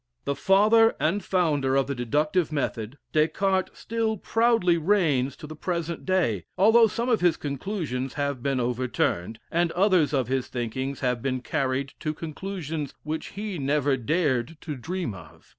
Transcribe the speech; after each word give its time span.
The 0.25 0.35
father 0.35 0.95
and 0.99 1.23
founder 1.23 1.75
of 1.75 1.85
the 1.85 1.93
deductive 1.93 2.51
method, 2.51 2.97
Des 3.13 3.27
Cartes 3.27 3.77
still 3.77 4.17
proudly 4.17 4.75
reigns 4.75 5.35
to 5.35 5.45
the 5.45 5.55
present 5.55 6.07
day, 6.07 6.43
although 6.57 6.87
some 6.87 7.07
of 7.07 7.21
his 7.21 7.37
conclusions 7.37 8.15
have 8.15 8.41
been 8.41 8.59
over 8.59 8.87
turned, 8.87 9.37
and 9.51 9.71
others 9.73 10.11
of 10.11 10.27
his 10.27 10.47
thinkings 10.47 11.01
have 11.01 11.21
been 11.21 11.41
carried 11.43 11.93
to 11.99 12.15
conclusions 12.15 12.95
which 13.03 13.27
he 13.37 13.59
never 13.59 13.95
dared 13.95 14.57
to 14.61 14.75
dream 14.75 15.13
of. 15.13 15.49